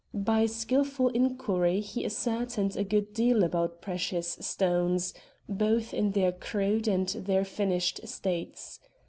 By 0.15 0.47
skilful 0.47 1.09
inquiry 1.09 1.79
he 1.79 2.03
ascertained 2.03 2.75
a 2.75 2.83
good 2.83 3.13
deal 3.13 3.43
about 3.43 3.83
precious 3.83 4.29
stones, 4.41 5.13
both 5.47 5.93
in 5.93 6.13
their 6.13 6.31
crude 6.31 6.87
and 6.87 7.07
their 7.07 7.45
finished 7.45 8.07
states. 8.07 8.79